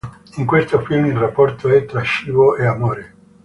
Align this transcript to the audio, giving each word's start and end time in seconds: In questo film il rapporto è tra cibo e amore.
In 0.37 0.47
questo 0.47 0.81
film 0.83 1.05
il 1.05 1.15
rapporto 1.15 1.69
è 1.69 1.85
tra 1.85 2.01
cibo 2.01 2.55
e 2.55 2.65
amore. 2.65 3.13